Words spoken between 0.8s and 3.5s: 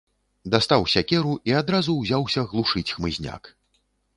сякеру і адразу ўзяўся глушыць хмызняк.